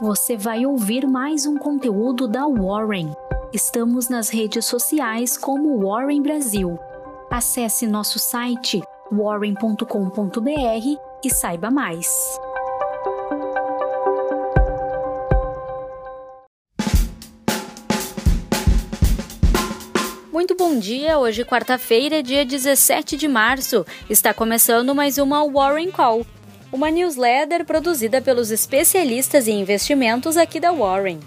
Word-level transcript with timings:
você 0.00 0.34
vai 0.34 0.64
ouvir 0.64 1.06
mais 1.06 1.44
um 1.44 1.58
conteúdo 1.58 2.26
da 2.26 2.46
Warren. 2.46 3.12
Estamos 3.52 4.08
nas 4.08 4.30
redes 4.30 4.64
sociais 4.64 5.36
como 5.36 5.78
Warren 5.86 6.22
Brasil. 6.22 6.78
Acesse 7.30 7.86
nosso 7.86 8.18
site 8.18 8.80
warren.com.br 9.12 9.84
e 11.22 11.30
saiba 11.30 11.70
mais. 11.70 12.08
Muito 20.32 20.54
bom 20.54 20.78
dia, 20.78 21.18
hoje 21.18 21.44
quarta-feira, 21.44 22.22
dia 22.22 22.46
17 22.46 23.18
de 23.18 23.28
março. 23.28 23.84
Está 24.08 24.32
começando 24.32 24.94
mais 24.94 25.18
uma 25.18 25.46
Warren 25.46 25.90
Call, 25.90 26.24
uma 26.72 26.90
newsletter 26.90 27.64
produzida 27.64 28.20
pelos 28.20 28.50
especialistas 28.50 29.48
em 29.48 29.60
investimentos 29.60 30.36
aqui 30.36 30.60
da 30.60 30.72
Warren. 30.72 31.20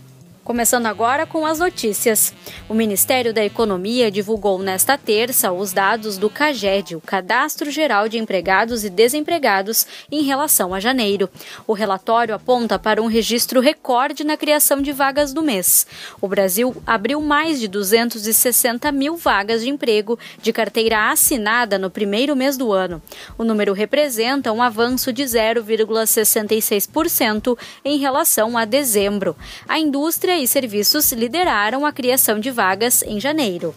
Começando 0.44 0.88
agora 0.88 1.26
com 1.26 1.46
as 1.46 1.60
notícias. 1.60 2.34
O 2.68 2.74
Ministério 2.74 3.34
da 3.34 3.46
Economia 3.46 4.12
divulgou 4.12 4.60
nesta 4.60 4.98
terça 4.98 5.54
os 5.54 5.72
dados 5.72 6.18
do 6.18 6.30
CAGED, 6.30 6.98
o 6.98 7.02
Cadastro 7.02 7.72
Geral 7.72 8.10
de 8.10 8.18
Empregados 8.18 8.84
e 8.84 8.90
Desempregados, 8.90 9.88
em 10.12 10.24
relação 10.24 10.74
a 10.74 10.82
janeiro. 10.82 11.30
O 11.66 11.72
relatório 11.72 12.36
aponta 12.36 12.78
para 12.78 13.02
um 13.02 13.08
registro 13.08 13.62
recorde 13.62 14.26
na 14.26 14.36
criação 14.36 14.82
de 14.82 14.92
vagas 14.92 15.32
do 15.32 15.42
mês. 15.42 15.88
O 16.20 16.28
Brasil 16.28 16.76
abriu 16.86 17.22
mais 17.22 17.58
de 17.58 17.70
260 17.70 18.92
mil 18.92 19.16
vagas 19.16 19.64
de 19.64 19.70
emprego 19.70 20.20
de 20.42 20.52
carteira 20.52 21.10
assinada 21.10 21.80
no 21.80 21.90
primeiro 21.90 22.36
mês 22.36 22.58
do 22.58 22.74
ano. 22.74 23.02
O 23.38 23.46
número 23.46 23.72
representa 23.72 24.52
um 24.52 24.62
avanço 24.62 25.14
de 25.14 25.24
0,66% 25.24 27.58
em 27.86 27.98
relação 27.98 28.58
a 28.58 28.66
dezembro. 28.66 29.38
A 29.70 29.80
indústria 29.80 30.33
e 30.38 30.48
serviços 30.48 31.12
lideraram 31.12 31.86
a 31.86 31.92
criação 31.92 32.40
de 32.40 32.50
vagas 32.52 33.04
em 33.04 33.20
janeiro. 33.20 33.76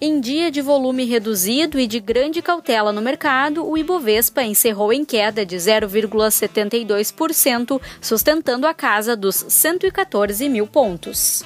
Em 0.00 0.18
dia 0.20 0.50
de 0.50 0.60
volume 0.60 1.04
reduzido 1.04 1.78
e 1.80 1.86
de 1.86 1.98
grande 1.98 2.42
cautela 2.42 2.92
no 2.92 3.00
mercado, 3.00 3.66
o 3.66 3.78
Ibovespa 3.78 4.42
encerrou 4.42 4.92
em 4.92 5.02
queda 5.04 5.46
de 5.46 5.56
0,72%, 5.56 7.80
sustentando 8.00 8.66
a 8.66 8.74
casa 8.74 9.16
dos 9.16 9.46
114 9.48 10.48
mil 10.50 10.66
pontos 10.66 11.42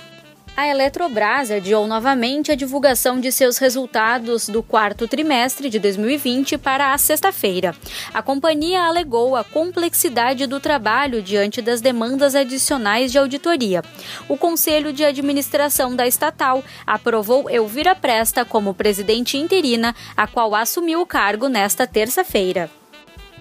a 0.60 0.66
Eletrobras 0.66 1.50
adiou 1.50 1.86
novamente 1.86 2.52
a 2.52 2.54
divulgação 2.54 3.18
de 3.18 3.32
seus 3.32 3.56
resultados 3.56 4.46
do 4.46 4.62
quarto 4.62 5.08
trimestre 5.08 5.70
de 5.70 5.78
2020 5.78 6.58
para 6.58 6.92
a 6.92 6.98
sexta-feira. 6.98 7.74
A 8.12 8.20
companhia 8.20 8.82
alegou 8.82 9.36
a 9.36 9.42
complexidade 9.42 10.46
do 10.46 10.60
trabalho 10.60 11.22
diante 11.22 11.62
das 11.62 11.80
demandas 11.80 12.34
adicionais 12.34 13.10
de 13.10 13.16
auditoria. 13.16 13.82
O 14.28 14.36
Conselho 14.36 14.92
de 14.92 15.02
Administração 15.02 15.96
da 15.96 16.06
estatal 16.06 16.62
aprovou 16.86 17.48
Elvira 17.48 17.94
Presta 17.94 18.44
como 18.44 18.74
presidente 18.74 19.38
interina, 19.38 19.96
a 20.14 20.26
qual 20.26 20.54
assumiu 20.54 21.00
o 21.00 21.06
cargo 21.06 21.48
nesta 21.48 21.86
terça-feira. 21.86 22.79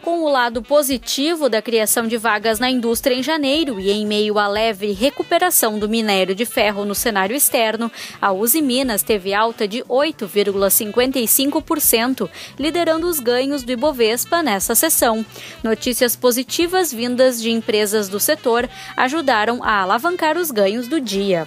Com 0.10 0.24
o 0.24 0.28
lado 0.28 0.64
positivo 0.64 1.48
da 1.48 1.62
criação 1.62 2.08
de 2.08 2.18
vagas 2.18 2.58
na 2.58 2.68
indústria 2.68 3.14
em 3.14 3.22
janeiro 3.22 3.80
e 3.80 3.92
em 3.92 4.08
meio 4.08 4.40
à 4.40 4.48
leve 4.48 4.92
recuperação 4.92 5.78
do 5.78 5.88
minério 5.88 6.34
de 6.34 6.48
ferro 6.48 6.84
no 6.84 6.96
cenário 6.96 7.36
externo, 7.36 7.92
a 8.20 8.32
Uzi 8.32 8.60
Minas 8.60 9.04
teve 9.04 9.36
alta 9.36 9.68
de 9.68 9.84
8,55%, 9.84 12.28
liderando 12.58 13.08
os 13.08 13.20
ganhos 13.20 13.62
do 13.62 13.72
Ibovespa 13.72 14.42
nessa 14.42 14.74
sessão. 14.74 15.24
Notícias 15.64 16.16
positivas 16.16 16.92
vindas 16.92 17.40
de 17.40 17.52
empresas 17.52 18.10
do 18.10 18.20
setor 18.20 18.68
ajudaram 18.98 19.64
a 19.64 19.84
alavancar 19.84 20.40
os 20.40 20.50
ganhos 20.50 20.88
do 20.88 21.00
dia. 21.00 21.46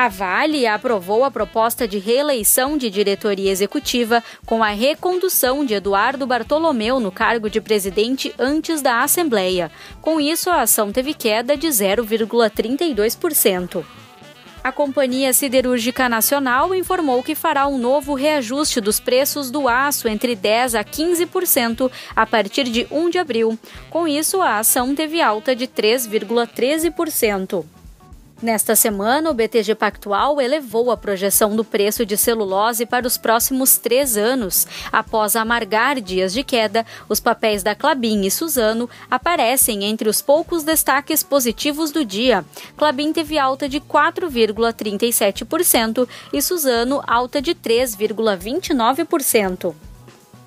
A 0.00 0.06
Vale 0.06 0.64
aprovou 0.64 1.24
a 1.24 1.30
proposta 1.30 1.88
de 1.88 1.98
reeleição 1.98 2.78
de 2.78 2.88
diretoria 2.88 3.50
executiva 3.50 4.22
com 4.46 4.62
a 4.62 4.68
recondução 4.68 5.64
de 5.64 5.74
Eduardo 5.74 6.24
Bartolomeu 6.24 7.00
no 7.00 7.10
cargo 7.10 7.50
de 7.50 7.60
presidente 7.60 8.32
antes 8.38 8.80
da 8.80 9.02
Assembleia. 9.02 9.72
Com 10.00 10.20
isso, 10.20 10.50
a 10.50 10.62
ação 10.62 10.92
teve 10.92 11.14
queda 11.14 11.56
de 11.56 11.66
0,32%. 11.66 13.84
A 14.62 14.70
Companhia 14.70 15.32
Siderúrgica 15.32 16.08
Nacional 16.08 16.72
informou 16.72 17.20
que 17.20 17.34
fará 17.34 17.66
um 17.66 17.76
novo 17.76 18.14
reajuste 18.14 18.80
dos 18.80 19.00
preços 19.00 19.50
do 19.50 19.66
aço 19.66 20.06
entre 20.06 20.36
10% 20.36 20.78
a 20.78 20.84
15% 20.84 21.90
a 22.14 22.24
partir 22.24 22.70
de 22.70 22.86
1 22.88 23.10
de 23.10 23.18
abril. 23.18 23.58
Com 23.90 24.06
isso, 24.06 24.40
a 24.40 24.60
ação 24.60 24.94
teve 24.94 25.20
alta 25.20 25.56
de 25.56 25.66
3,13%. 25.66 27.64
Nesta 28.40 28.76
semana, 28.76 29.30
o 29.30 29.34
BTG 29.34 29.74
Pactual 29.74 30.40
elevou 30.40 30.92
a 30.92 30.96
projeção 30.96 31.56
do 31.56 31.64
preço 31.64 32.06
de 32.06 32.16
celulose 32.16 32.86
para 32.86 33.04
os 33.04 33.16
próximos 33.16 33.78
três 33.78 34.16
anos. 34.16 34.64
Após 34.92 35.34
amargar 35.34 36.00
dias 36.00 36.32
de 36.32 36.44
queda, 36.44 36.86
os 37.08 37.18
papéis 37.18 37.64
da 37.64 37.74
Clabin 37.74 38.24
e 38.24 38.30
Suzano 38.30 38.88
aparecem 39.10 39.82
entre 39.82 40.08
os 40.08 40.22
poucos 40.22 40.62
destaques 40.62 41.24
positivos 41.24 41.90
do 41.90 42.04
dia. 42.04 42.44
Clabin 42.76 43.12
teve 43.12 43.36
alta 43.36 43.68
de 43.68 43.80
4,37% 43.80 46.08
e 46.32 46.40
Suzano 46.40 47.02
alta 47.08 47.42
de 47.42 47.56
3,29%. 47.56 49.87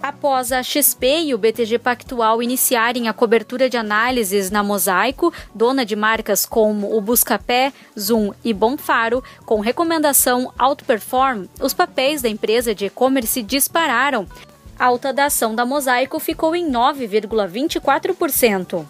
Após 0.02 0.52
a 0.52 0.64
XP 0.64 1.26
e 1.26 1.36
o 1.36 1.38
BTG 1.38 1.78
Pactual 1.78 2.42
iniciarem 2.42 3.08
a 3.08 3.14
cobertura 3.14 3.70
de 3.70 3.78
análises 3.78 4.50
na 4.50 4.64
Mosaico, 4.64 5.32
dona 5.54 5.86
de 5.86 5.96
marcas 5.96 6.44
como 6.44 6.98
o 6.98 7.02
Buscapé, 7.02 7.72
Zoom 8.00 8.34
e 8.44 8.52
Bonfaro, 8.52 9.24
com 9.46 9.60
recomendação 9.60 10.52
Outperform, 10.58 11.46
os 11.62 11.72
papéis 11.72 12.24
da 12.24 12.30
empresa 12.30 12.74
de 12.74 12.86
e-commerce 12.86 13.44
dispararam. 13.44 14.26
A 14.80 14.86
alta 14.86 15.14
da 15.14 15.26
ação 15.26 15.54
da 15.54 15.68
Mosaico 15.68 16.20
ficou 16.20 16.56
em 16.56 16.68
9,24%. 16.72 18.84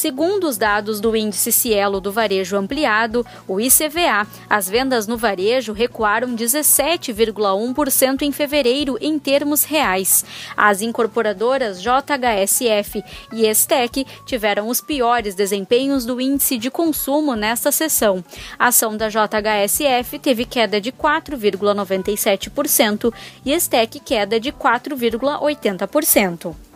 Segundo 0.00 0.48
os 0.48 0.56
dados 0.56 0.98
do 0.98 1.14
Índice 1.14 1.52
Cielo 1.52 2.00
do 2.00 2.10
Varejo 2.10 2.56
Ampliado, 2.56 3.22
o 3.46 3.60
ICVA, 3.60 4.26
as 4.48 4.66
vendas 4.66 5.06
no 5.06 5.18
varejo 5.18 5.74
recuaram 5.74 6.34
17,1% 6.34 8.22
em 8.22 8.32
fevereiro 8.32 8.96
em 8.98 9.18
termos 9.18 9.62
reais. 9.62 10.24
As 10.56 10.80
incorporadoras 10.80 11.82
JHSF 11.82 13.04
e 13.30 13.44
Estec 13.44 14.06
tiveram 14.24 14.68
os 14.68 14.80
piores 14.80 15.34
desempenhos 15.34 16.06
do 16.06 16.18
índice 16.18 16.56
de 16.56 16.70
consumo 16.70 17.36
nesta 17.36 17.70
sessão. 17.70 18.24
A 18.58 18.68
ação 18.68 18.96
da 18.96 19.10
JHSF 19.10 20.18
teve 20.18 20.46
queda 20.46 20.80
de 20.80 20.92
4,97% 20.92 23.12
e 23.44 23.52
Estec 23.52 24.00
queda 24.00 24.40
de 24.40 24.50
4,80% 24.50 26.69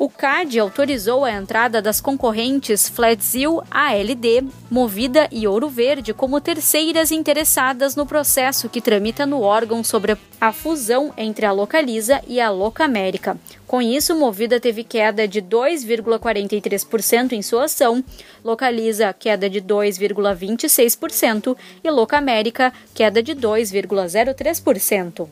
o 0.00 0.08
CAD 0.08 0.58
autorizou 0.58 1.26
a 1.26 1.30
entrada 1.30 1.82
das 1.82 2.00
concorrentes 2.00 2.88
Flatzil, 2.88 3.62
ALD, 3.70 4.48
Movida 4.70 5.28
e 5.30 5.46
Ouro 5.46 5.68
Verde 5.68 6.14
como 6.14 6.40
terceiras 6.40 7.10
interessadas 7.10 7.94
no 7.94 8.06
processo 8.06 8.70
que 8.70 8.80
tramita 8.80 9.26
no 9.26 9.42
órgão 9.42 9.84
sobre 9.84 10.16
a 10.40 10.52
fusão 10.54 11.12
entre 11.18 11.44
a 11.44 11.52
Localiza 11.52 12.22
e 12.26 12.40
a 12.40 12.48
Locamérica. 12.48 13.36
Com 13.66 13.82
isso, 13.82 14.16
Movida 14.16 14.58
teve 14.58 14.84
queda 14.84 15.28
de 15.28 15.42
2,43% 15.42 17.32
em 17.32 17.42
sua 17.42 17.64
ação, 17.64 18.02
Localiza 18.42 19.12
queda 19.12 19.50
de 19.50 19.60
2,26% 19.60 21.54
e 21.84 21.90
Locamérica 21.90 22.72
queda 22.94 23.22
de 23.22 23.36
2,03%. 23.36 25.28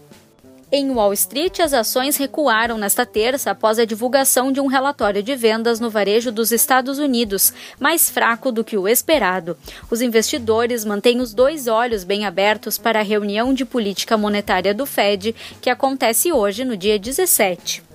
Em 0.71 0.91
Wall 0.91 1.15
Street, 1.15 1.61
as 1.61 1.73
ações 1.73 2.19
recuaram 2.19 2.77
nesta 2.77 3.06
terça 3.06 3.53
após 3.53 3.79
a 3.79 3.87
divulgação 3.87 4.53
de 4.53 4.61
um 4.61 4.67
relatório 4.67 5.23
de 5.23 5.34
vendas 5.34 5.81
no 5.81 5.89
varejo 5.89 6.31
dos 6.31 6.53
Estados 6.53 6.99
Unidos, 6.99 7.55
mais 7.81 8.11
fraco 8.11 8.53
do 8.53 8.62
que 8.62 8.76
o 8.76 8.87
esperado. 8.87 9.56
Os 9.91 10.03
investidores 10.03 10.85
mantêm 10.85 11.23
os 11.23 11.32
dois 11.32 11.69
olhos 11.69 12.05
bem 12.05 12.26
abertos 12.26 12.76
para 12.76 13.00
a 13.00 13.03
reunião 13.03 13.55
de 13.55 13.65
política 13.65 14.19
monetária 14.19 14.75
do 14.75 14.85
Fed, 14.85 15.35
que 15.62 15.70
acontece 15.70 16.31
hoje, 16.32 16.67
no 16.67 16.76
dia 16.76 16.99
17. 16.99 17.88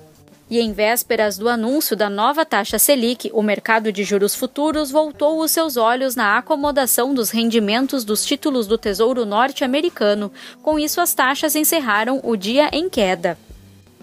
E 0.53 0.59
em 0.59 0.71
vésperas 0.71 1.35
do 1.35 1.49
anúncio 1.49 1.97
da 1.97 2.11
nova 2.11 2.45
taxa 2.45 2.77
Selic, 2.77 3.31
o 3.33 3.41
mercado 3.41 3.91
de 3.91 4.03
juros 4.03 4.35
futuros 4.35 4.91
voltou 4.91 5.39
os 5.39 5.49
seus 5.49 5.77
olhos 5.77 6.15
na 6.15 6.37
acomodação 6.37 7.11
dos 7.11 7.31
rendimentos 7.31 8.05
dos 8.05 8.23
títulos 8.23 8.67
do 8.67 8.77
Tesouro 8.77 9.25
Norte-Americano. 9.25 10.31
Com 10.61 10.77
isso, 10.77 11.01
as 11.01 11.11
taxas 11.11 11.55
encerraram 11.55 12.21
o 12.23 12.37
dia 12.37 12.69
em 12.71 12.87
queda. 12.87 13.35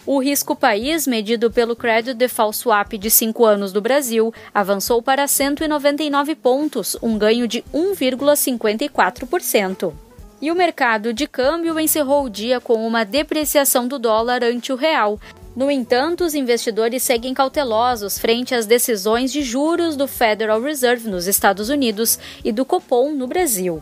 O 0.04 0.18
risco 0.18 0.56
país, 0.56 1.06
medido 1.06 1.52
pelo 1.52 1.76
Credit 1.76 2.14
Default 2.14 2.56
Swap 2.56 2.94
de 2.94 3.12
5 3.12 3.44
anos 3.44 3.72
do 3.72 3.80
Brasil, 3.80 4.34
avançou 4.52 5.00
para 5.00 5.28
199 5.28 6.34
pontos, 6.34 6.96
um 7.00 7.16
ganho 7.16 7.46
de 7.46 7.62
1,54%. 7.72 9.94
E 10.42 10.50
o 10.50 10.56
mercado 10.56 11.12
de 11.12 11.26
câmbio 11.26 11.78
encerrou 11.78 12.24
o 12.24 12.30
dia 12.30 12.60
com 12.60 12.86
uma 12.86 13.04
depreciação 13.04 13.86
do 13.86 13.98
dólar 13.98 14.42
ante 14.42 14.72
o 14.72 14.76
real, 14.76 15.20
No 15.60 15.70
entanto, 15.70 16.24
os 16.24 16.34
investidores 16.34 17.02
seguem 17.02 17.34
cautelosos 17.34 18.18
frente 18.18 18.54
às 18.54 18.64
decisões 18.64 19.30
de 19.30 19.42
juros 19.42 19.94
do 19.94 20.08
Federal 20.08 20.58
Reserve 20.58 21.06
nos 21.06 21.26
Estados 21.26 21.68
Unidos 21.68 22.18
e 22.42 22.50
do 22.50 22.64
Copom 22.64 23.12
no 23.12 23.26
Brasil. 23.26 23.78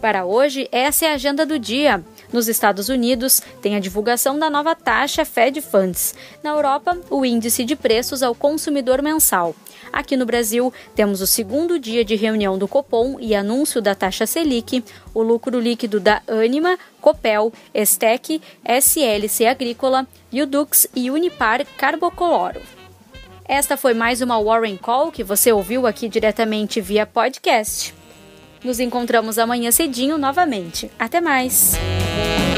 Para 0.00 0.24
hoje, 0.24 0.68
essa 0.72 1.06
é 1.06 1.10
a 1.10 1.14
agenda 1.14 1.46
do 1.46 1.56
dia. 1.56 2.02
Nos 2.34 2.48
Estados 2.48 2.88
Unidos, 2.88 3.40
tem 3.62 3.76
a 3.76 3.78
divulgação 3.78 4.36
da 4.36 4.50
nova 4.50 4.74
taxa 4.74 5.24
Fed 5.24 5.60
Funds. 5.60 6.16
Na 6.42 6.50
Europa, 6.50 6.98
o 7.08 7.24
índice 7.24 7.64
de 7.64 7.76
preços 7.76 8.24
ao 8.24 8.34
consumidor 8.34 9.00
mensal. 9.00 9.54
Aqui 9.92 10.16
no 10.16 10.26
Brasil, 10.26 10.74
temos 10.96 11.20
o 11.20 11.28
segundo 11.28 11.78
dia 11.78 12.04
de 12.04 12.16
reunião 12.16 12.58
do 12.58 12.66
Copom 12.66 13.20
e 13.20 13.36
anúncio 13.36 13.80
da 13.80 13.94
taxa 13.94 14.26
Selic, 14.26 14.82
o 15.14 15.22
lucro 15.22 15.60
líquido 15.60 16.00
da 16.00 16.22
Anima, 16.26 16.76
Copel, 17.00 17.52
Estec, 17.72 18.42
SLC 18.64 19.46
Agrícola, 19.46 20.04
Udux 20.32 20.88
e 20.92 21.12
Unipar 21.12 21.64
Carbocoloro. 21.78 22.60
Esta 23.44 23.76
foi 23.76 23.94
mais 23.94 24.20
uma 24.20 24.42
Warren 24.42 24.76
Call 24.76 25.12
que 25.12 25.22
você 25.22 25.52
ouviu 25.52 25.86
aqui 25.86 26.08
diretamente 26.08 26.80
via 26.80 27.06
podcast. 27.06 27.94
Nos 28.64 28.80
encontramos 28.80 29.38
amanhã 29.38 29.70
cedinho 29.70 30.18
novamente. 30.18 30.90
Até 30.98 31.20
mais! 31.20 31.74
Yeah. 32.16 32.53